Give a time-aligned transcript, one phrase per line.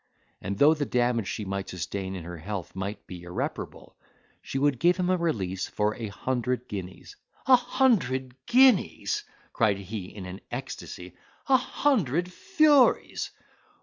[0.41, 3.95] And though the damage she might sustain in her health might be irreparable,
[4.41, 10.05] she would give him a release for a hundred guineas." "A hundred guineas!" cried he
[10.05, 13.29] in an ecstacy, "a hundred furies!